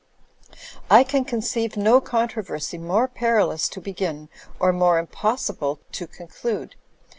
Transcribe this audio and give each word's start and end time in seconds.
I 0.89 1.03
can 1.03 1.25
conceive 1.25 1.77
no 1.77 2.01
controversy 2.01 2.79
more 2.79 3.07
perilous 3.07 3.69
to 3.69 3.79
begin 3.79 4.29
or 4.59 4.73
more 4.73 4.97
impossible 4.97 5.79
to 5.91 6.07
conclude. 6.07 6.73